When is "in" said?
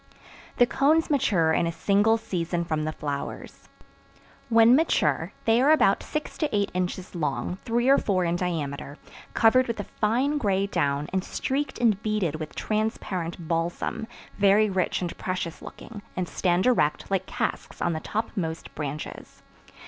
1.53-1.67, 8.25-8.35